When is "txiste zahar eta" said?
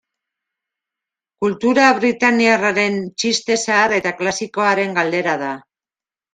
3.21-4.17